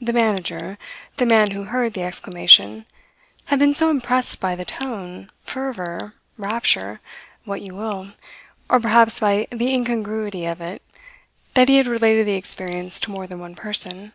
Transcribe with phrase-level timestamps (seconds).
[0.00, 0.78] The manager
[1.16, 2.86] the man who heard the exclamation
[3.46, 7.00] had been so impressed by the tone, fervour, rapture,
[7.44, 8.12] what you will,
[8.68, 10.80] or perhaps by the incongruity of it
[11.54, 14.12] that he had related the experience to more than one person.